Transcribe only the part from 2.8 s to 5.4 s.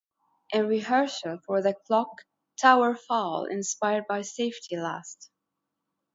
fall inspired by Safety Last!